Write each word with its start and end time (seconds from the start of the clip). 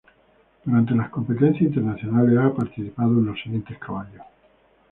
Durante 0.65 0.95
las 0.95 1.09
competencias 1.11 1.61
internacionales 1.61 2.35
ha 2.39 2.55
participado 2.55 3.11
en 3.19 3.27
los 3.27 3.39
siguientes 3.39 3.77
caballos. 3.77 4.23